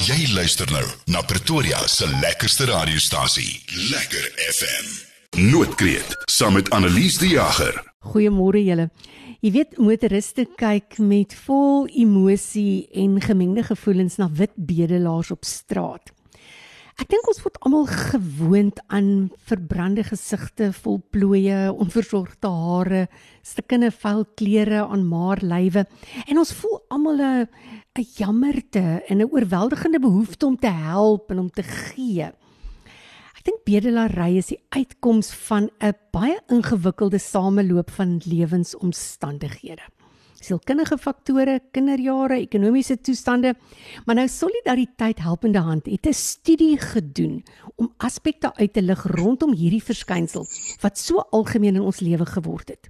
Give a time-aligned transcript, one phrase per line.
[0.00, 3.58] Jy luister nou na Pretoria se lekkerste radiostasie,
[3.90, 4.86] Lekker FM.
[5.50, 7.76] Noordkreet saam met Annelies die Jager.
[8.08, 8.86] Goeiemôre julle.
[9.44, 16.14] Jy weet motoriste kyk met vol emosie en gemengde gevoelens na wit bedelaars op straat.
[17.00, 23.06] Ek dink ons word almal gewoond aan verbrande gesigte, vol plooie, onversorgde hare,
[23.40, 25.86] stikkende vuil klere aan maar lywe
[26.26, 27.48] en ons voel almal 'n
[27.96, 32.28] 'n jammerte en 'n oorweldigende behoefte om te help en om te gee.
[33.38, 39.88] Ek dink bedelary is die uitkoms van 'n baie ingewikkelde sameloop van lewensomstandighede
[40.40, 43.54] sielkundige faktore, kinderjare, ekonomiese toestande,
[44.06, 47.44] maar nou solidariteit helpende hand het 'n studie gedoen
[47.76, 50.46] om aspekte uit te lig rondom hierdie verskynsel
[50.80, 52.88] wat so algemeen in ons lewe geword het.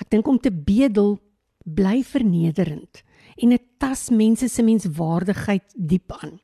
[0.00, 1.18] Ek dink om te bedel
[1.64, 3.02] bly vernederend
[3.36, 6.40] en dit tas mense se menswaardigheid diep aan.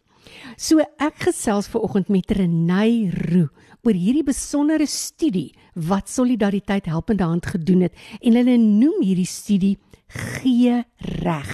[0.56, 3.48] So ek gesels ver oggend met Renay Roo
[3.80, 5.54] oor hierdie besondere studie
[5.88, 9.78] wat solidariteit helpende hand gedoen het en hulle noem hierdie studie
[10.10, 11.50] gee reg.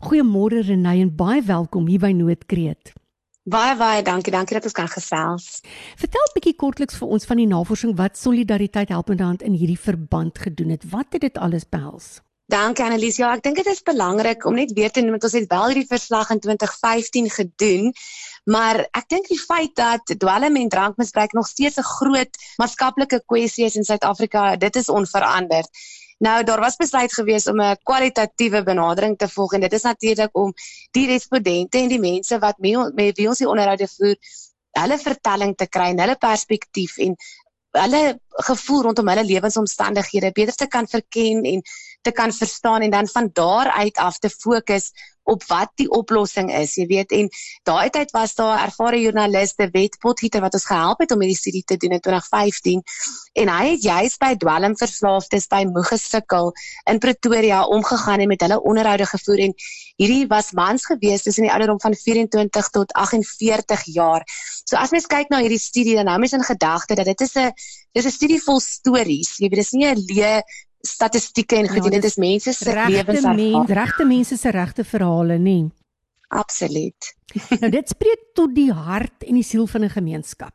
[0.00, 2.92] Goeiemôre Renay en baie welkom hier by Noordkreet.
[3.42, 5.60] Baie baie dankie, dankie dat ons kan gesels.
[5.98, 9.78] Vertel 'n bietjie kortliks vir ons van die navorsing wat Solidariteit Helpende Hand in hierdie
[9.78, 10.90] verband gedoen het.
[10.90, 12.20] Wat het dit alles behels?
[12.46, 13.16] Dankie Annelies.
[13.16, 15.66] Ja, ek dink dit is belangrik om net weer te noem dat ons het wel
[15.66, 17.92] hierdie verslag in 2015 gedoen,
[18.44, 23.64] maar ek dink die feit dat dwelm en drankmisbruik nog steeds 'n groot maatskaplike kwessie
[23.64, 25.68] is in Suid-Afrika, dit is onveranderd.
[26.22, 30.36] Nou daar was besluit gewees om 'n kwalitatiewe benadering te volg en dit is natuurlik
[30.36, 30.52] om
[30.90, 34.16] die respondente en die mense wat met, met wie ons die onderhoude voer,
[34.70, 37.16] hulle vertelling te kry en hulle perspektief en
[37.70, 41.62] hulle gevoel rondom hulle lewensomstandighede beter te kan verken en
[42.00, 44.92] te kan verstaan en dan van daar uit af te fokus
[45.24, 47.28] op wat die oplossing is, jy weet en
[47.68, 51.62] daai tyd was daar ervare joernaliste Wet Potgieter wat ons gehelp het om hierdie studie
[51.66, 52.82] te doen in 2015
[53.42, 56.52] en hy het juist by dwelmverslaafdes by Moeg gesukkel
[56.90, 59.54] in Pretoria omgegaan en met hulle onderhoude gevoer en
[60.00, 64.26] hierdie was mans gewees tussen die ouderdom van 24 tot 48 jaar.
[64.64, 67.36] So as mens kyk na hierdie studie dan hou mens in gedagte dat dit is
[67.36, 67.52] 'n
[67.92, 69.38] dis 'n studie vol stories.
[69.38, 70.42] Jy weet dis nie 'n leë
[70.82, 75.38] statistieke en goed, ja, dit is mense se lewens mens, regte mense se regte verhale,
[75.38, 75.58] nê?
[76.32, 77.12] Absoluut.
[77.62, 80.54] nou dit spreek tot die hart en die siel van 'n gemeenskap.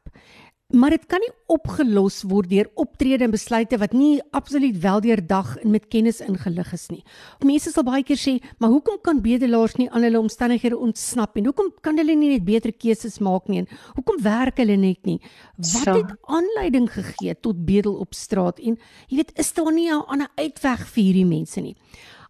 [0.67, 5.71] Maar dit kan nie opgelos word deur optrede en besluite wat nie absoluut weldeurdag en
[5.71, 6.99] met kennis ingelig is nie.
[7.47, 11.45] Mense sal baie keer sê, "Maar hoekom kan bedelaars nie aan hulle omstandighede ontsnap nie?
[11.45, 13.65] Hoekom kan hulle nie net beter keuses maak nie?
[13.95, 15.21] Hoekom werk hulle net nie?"
[15.55, 20.03] Wat het aanleiding gegee tot bedel op straat en jy weet, is daar nie 'n
[20.05, 21.77] ander uitweg vir hierdie mense nie?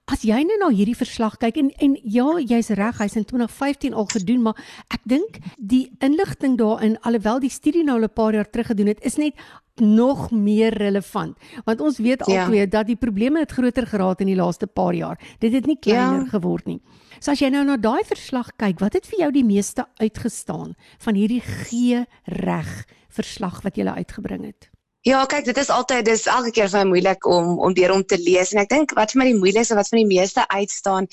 [0.07, 3.94] As jy nou na hierdie verslag kyk en en ja, jy's reg, hy's in 2015
[3.94, 4.59] al gedoen, maar
[4.95, 8.88] ek dink die inligting daarin alhoewel die studie nou al 'n paar jaar terug gedoen
[8.88, 9.35] het, is net
[9.75, 11.38] nog meer relevant.
[11.66, 12.66] Want ons weet ja.
[12.66, 15.19] dat die probleme het groter geraak in die laaste paar jaar.
[15.40, 16.29] Dit het nie kleiner ja.
[16.29, 16.81] geword nie.
[17.19, 20.75] So as jy nou na daai verslag kyk, wat het vir jou die meeste uitgestaan
[21.00, 24.69] van hierdie gee reg verslag wat jy uitgebring het?
[25.07, 28.01] Ja, kyk, dit is altyd dis elke keer vir my moeilik om om deur om
[28.03, 31.07] te lees en ek dink wat vir my die moeilikste wat vir die meeste uitstaan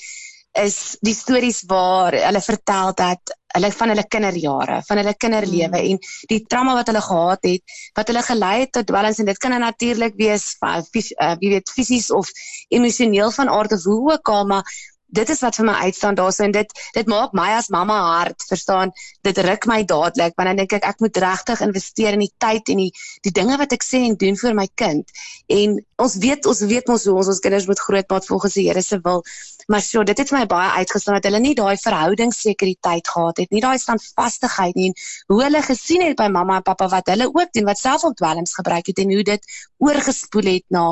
[0.59, 5.93] is die stories waar hulle vertel dat hulle van hulle kinderjare, van hulle kinderlewe mm.
[5.93, 9.39] en die trauma wat hulle gehad het, wat hulle gelei het tot dwelms en dit
[9.45, 12.31] kan natuurlik wees van uh, wie weet fisies of
[12.75, 14.75] emosioneel van aard of hoe ook al, maar
[15.07, 18.45] dit is wat vir my uitstaan daarso en dit dit maak my as mamma hart
[18.49, 18.91] verstaan?
[19.23, 22.69] Dit ruk my dadelik want dan dink ek ek moet regtig investeer in die tyd
[22.73, 22.91] en die
[23.27, 25.11] die dinge wat ek sê en doen vir my kind.
[25.47, 28.81] En ons weet ons weet mos hoe ons ons kinders moet grootmaak volgens die Here
[28.81, 29.23] se wil.
[29.67, 33.55] Maar so dit het vir my baie uitgestaan dat hulle nie daai verhoudingssekuriteit gehad het
[33.55, 34.99] nie daai standvastigheid nie en
[35.33, 38.53] hoe hulle gesien het by mamma en pappa wat hulle ook doen wat self ontwelms
[38.59, 39.51] gebruik het en hoe dit
[39.81, 40.85] oorgespoel het na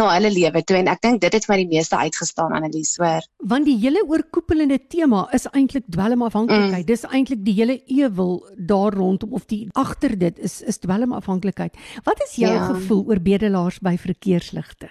[0.00, 2.94] na hulle lewe toe en ek dink dit het vir my die meeste uitgestaan Annelies
[3.00, 3.26] hoor.
[3.52, 6.84] Want die hele oorkoepelende tema is eintlik dwelmafhanklikheid.
[6.84, 6.88] Mm.
[6.88, 8.38] Dis eintlik die hele ewel
[8.70, 11.76] daar rondom of die agter dit is is dwelmafhanklikheid.
[12.06, 12.70] Wat is jou ja.
[12.72, 14.90] gevoel oor bedelaars by verkeersligte?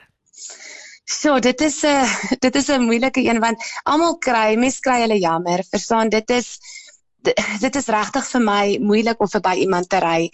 [1.10, 5.02] So, dit is 'n uh, dit is 'n moeilike een want almal kry, mense kry
[5.02, 5.64] hulle jammer.
[5.72, 6.60] Verstaan, dit is
[7.60, 10.30] dit is regtig vir my moeilik om verby iemand te ry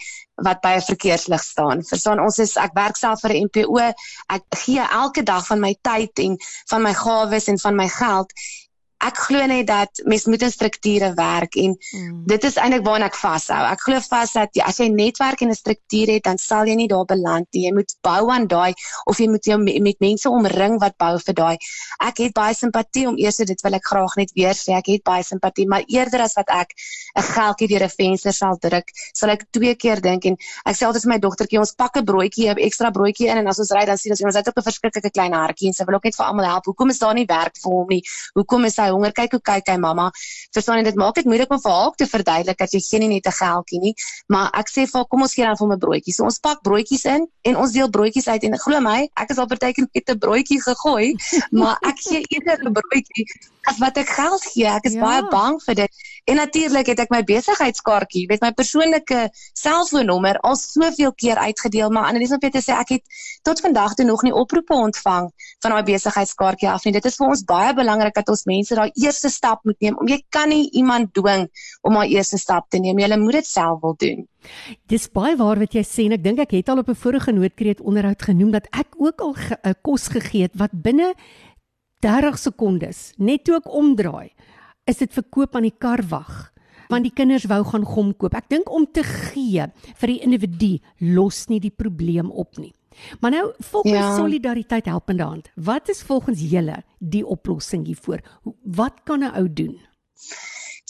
[0.45, 1.83] wat by 'n verkeerslig staan.
[1.83, 3.79] Verstaan, ons is ek werk self vir 'n NPO.
[4.29, 6.37] Ek gee elke dag van my tyd en
[6.69, 8.33] van my gawes en van my geld.
[9.05, 12.23] Ek glo net dat mens moet in strukture werk en mm.
[12.29, 13.61] dit is eintlik waarna ek vashou.
[13.69, 16.65] Ek glo vas dat ja, as jy 'n netwerk en 'n struktuur het, dan sal
[16.65, 17.65] jy nie daar beland nie.
[17.67, 18.73] Jy moet bou aan daai
[19.05, 21.57] of jy moet jou met mense omring wat bou vir daai.
[22.01, 24.73] Ek het baie simpatie om eers dit wil ek graag net weer sê.
[24.77, 26.73] Ek het baie simpatie, maar eerder as wat ek
[27.15, 30.85] 'n geldjie deur 'n venster sal druk, sal ek twee keer dink en ek sê
[30.85, 33.71] altyd vir my dogtertjie, ons pak 'n broodjie, 'n ekstra broodjie in en as ons
[33.71, 36.03] ry dan sien ons ons het ook 'n verskriklike klein hartjie en sy wil ook
[36.03, 36.65] net vir almal help.
[36.65, 38.03] Hoekom is daar nie werk vir hom nie?
[38.33, 39.13] Hoekom is hy honger?
[39.15, 40.09] Kyk hoe kyk hy mamma.
[40.55, 43.27] Verstaan jy dit maak dit moeilik om vir haar te verduidelik dat jy geen net
[43.27, 43.93] 'n geldjie nie,
[44.27, 46.13] maar ek sê vir haar kom ons gee dan vir 'n broodjie.
[46.13, 49.37] So ons pak broodjies in en ons deel broodjies uit en glo my, ek is
[49.37, 51.15] al partykeer met 'n broodjie gegooi,
[51.59, 53.25] maar ek gee eerder 'n broodjie
[53.69, 54.67] as wat ek geld gee.
[54.69, 55.01] Ek is ja.
[55.01, 56.03] baie bang vir dit.
[56.25, 59.27] En natuurlik het ek my besigheidskaartjie, weet my persoonlike
[59.57, 64.05] selfoonnommer al soveel keer uitgedeel, maar Annelies moet net sê ek het tot vandag toe
[64.07, 65.29] nog nie oproepe ontvang
[65.63, 66.95] van daai besigheidskaartjie af nie.
[66.97, 69.97] Dit is vir ons baie belangrik dat ons mense daai eerste stap moet neem.
[70.01, 71.49] Om jy kan nie iemand dwing
[71.85, 72.99] om daai eerste stap te neem.
[73.01, 74.25] Jy moet dit self wil doen.
[74.89, 77.31] Dis baie waar wat jy sê en ek dink ek het al op 'n vorige
[77.31, 81.13] nootkreet onderhoud genoem dat ek ook al ge, kos gegee het wat binne
[82.01, 84.31] 30 sekondes net toe ek omdraai
[84.85, 86.51] is dit verkoop aan die kar wag
[86.89, 88.35] want die kinders wou gaan gom koop.
[88.37, 89.65] Ek dink om te gee
[90.01, 90.71] vir die individu
[91.15, 92.73] los nie die probleem op nie.
[93.19, 94.15] Maar nou volgens ja.
[94.15, 98.21] solidariteit helpende hand, wat is volgens julle die oplossing hiervoor?
[98.63, 99.79] Wat kan 'n ou doen?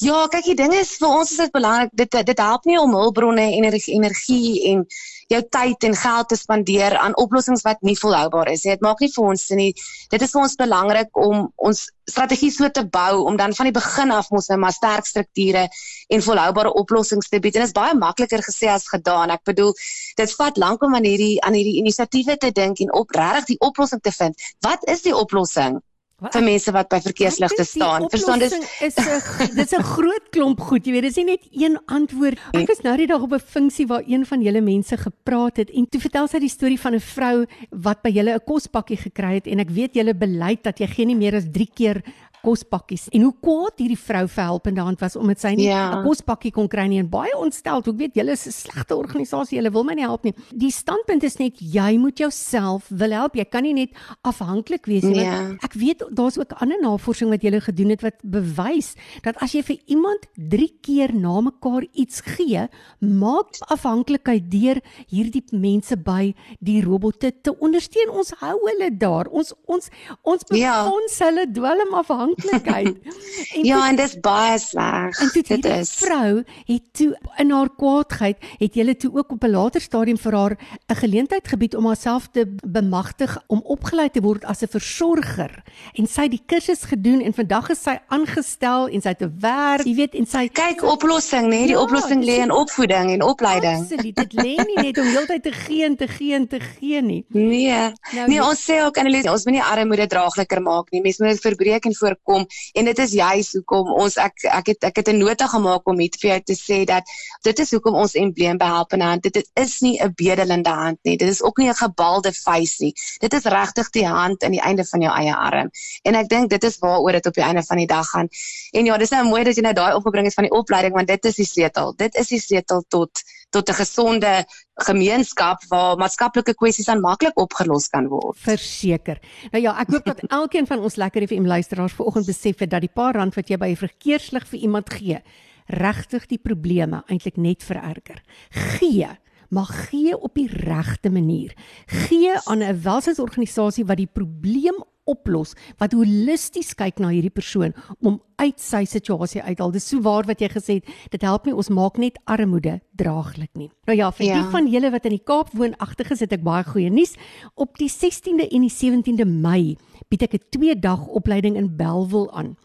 [0.03, 2.93] Ja, kyk, die ding is vir ons is dit belangrik dit dit help nie om
[2.93, 4.85] hulpbronne en energie, energie en
[5.31, 8.75] jou tyd en geld te spandeer aan oplossings wat nie volhoubaar is nie.
[8.75, 9.71] Dit maak nie vir ons sin nie.
[10.11, 13.73] Dit is vir ons belangrik om ons strategie so te bou om dan van die
[13.73, 15.65] begin af mos nou maar sterk strukture
[16.13, 17.57] en volhoubare oplossings te bied.
[17.57, 19.33] En dit is baie makliker gesê as gedaan.
[19.33, 19.73] Ek bedoel,
[20.21, 23.59] dit vat lank om aan hierdie aan hierdie inisiatiewe te dink en op regtig die
[23.65, 24.49] oplossing te vind.
[24.65, 25.81] Wat is die oplossing?
[26.15, 28.05] Vir mense wat by verkeersligte staan.
[28.11, 30.85] Verstaan dis is 'n dis 'n groot klomp goed.
[30.85, 32.39] Jy weet, dis nie net een antwoord.
[32.53, 35.69] Ek was nou die dag op 'n funksie waar een van julle mense gepraat het
[35.69, 39.33] en toe vertel sy die storie van 'n vrou wat by julle 'n kospakkie gekry
[39.35, 42.03] het en ek weet julle beleid dat jy geen meer as 3 keer
[42.45, 43.07] kospakkies.
[43.15, 46.01] En hoe kwaad hierdie vrou vir helpende hand was omdat sy nie 'n ja.
[46.05, 47.79] kospakkie kon kry nie en baie ontstel.
[47.79, 49.57] Ek weet julle is 'n slegte organisasie.
[49.57, 50.33] Julle wil my nie help nie.
[50.51, 53.35] Die standpunt is net jy moet jouself wil help.
[53.35, 53.91] Jy kan nie net
[54.23, 55.23] afhanklik wees nie.
[55.23, 55.55] Ja.
[55.61, 59.63] Ek weet daar's ook ander navorsing wat julle gedoen het wat bewys dat as jy
[59.63, 62.67] vir iemand 3 keer na mekaar iets gee,
[62.99, 68.09] maak afhanklikheid deur hierdie mense by die robotte te ondersteun.
[68.09, 69.27] Ons hou hulle daar.
[69.31, 69.89] Ons ons
[70.23, 71.25] ons befonds ja.
[71.25, 72.97] hulle dwelm afhanklik afhanklikheid.
[73.69, 75.19] ja, toe, en dis baie sleg.
[75.33, 75.91] Dit is.
[75.99, 80.33] Vrou het toe in haar kwaadheid het jy toe ook op 'n later stadium vir
[80.33, 80.57] haar
[80.89, 85.63] 'n geleentheid gebied om haarself te bemagtig om opgelei te word as 'n versorger.
[85.93, 89.35] En sy het die kursus gedoen en vandag is sy aangestel en sy het 'n
[89.39, 89.85] werk.
[89.85, 91.49] Jy weet, en sy kyk oplossing, nê?
[91.49, 93.81] Nee, die ja, oplossing lê in opvoeding en opleiding.
[93.81, 94.15] Absoluut.
[94.15, 97.25] Dit lê nie net om heeltyd te gee en te gee en te gee nie.
[97.27, 97.91] Nee.
[98.11, 101.01] Nou, nee, ons sê ook Annelies, ons moet nie armoede draagliker maak nie.
[101.01, 101.93] Mense moet dit verbreek en
[102.23, 102.47] voorkom kom.
[102.73, 105.97] En dit is juis hoekom ons ek ek het ek het 'n nota gemaak om
[105.97, 107.03] dit vir jou te sê dat
[107.43, 109.23] dit is hoekom ons embleem behelp in hand.
[109.23, 111.17] Dit, dit is nie 'n bedelende hand nie.
[111.17, 112.93] Dit is ook nie 'n gebalde vuis nie.
[113.19, 115.69] Dit is regtig die hand aan die einde van jou eie arm.
[116.03, 118.27] En ek dink dit is waaroor dit op die einde van die dag gaan.
[118.71, 121.07] En ja dis nou mooi dat jy nou daai opgebring het van die opleiding want
[121.07, 121.93] dit is die sleutel.
[121.95, 124.45] Dit is die sleutel tot tot 'n gesonde
[124.75, 128.37] gemeenskap waar maatskaplike kwessies aan maklik opgelos kan word.
[128.37, 129.19] Verseker.
[129.51, 132.81] Nou ja, ek hoop dat elkeen van ons lekker FM luisteraars vanoggend besef het dat
[132.81, 135.21] die paar rand wat jy by 'n verkeerslig vir iemand gee,
[135.67, 138.21] regtig die probleme eintlik net vererger.
[138.49, 139.09] Gee
[139.49, 141.53] maar gee op die regte manier.
[141.85, 148.19] Gee aan 'n welstandsorganisasie wat die probleem oplos, wat holisties kyk na hierdie persoon om
[148.41, 149.71] uit sy situasie uithaal.
[149.71, 153.51] Dis so waar wat jy gesê het, dit help nie ons maak net armoede draaglik
[153.55, 153.69] nie.
[153.87, 154.41] Nou ja, vir ja.
[154.41, 157.15] die van julle wat in die Kaap woonagtig is, het ek baie goeie nuus.
[157.55, 159.77] Op die 16de en die 17de Mei
[160.09, 162.55] bied ek 'n 2 dag opleiding in Belwel aan.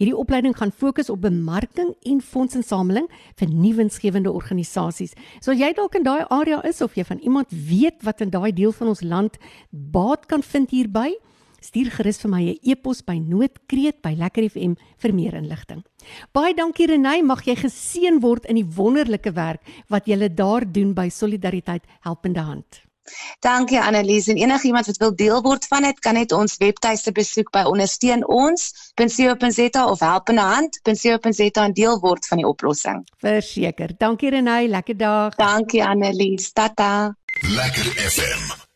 [0.00, 3.04] Hierdie opleiding gaan fokus op bemarking en fondsinsameling
[3.36, 5.12] vir nuwensgewende organisasies.
[5.44, 8.52] So jy dalk in daai area is of jy van iemand weet wat in daai
[8.52, 9.36] deel van ons land
[9.68, 11.12] baat kan vind hierby,
[11.60, 15.84] Stuur gerus vir my 'n e-pos by noodkreet by Lekker FM vir meer inligting.
[16.32, 20.94] Baie dankie Renay, mag jy geseën word in die wonderlike werk wat jy daar doen
[20.94, 22.90] by Solidariteit Helpende Hand.
[23.40, 27.50] Dankie Annelies en enigiemand wat wil deel word van dit kan net ons webtuiste besoek
[27.56, 33.08] by ondersteunons.co.za of helpendehand.co.za en deel word van die oplossing.
[33.24, 33.90] Verseker.
[33.98, 35.34] Dankie Renay, lekker dag.
[35.34, 36.52] Dankie Annelies.
[36.52, 37.14] Tata.
[37.42, 38.69] Lekker FM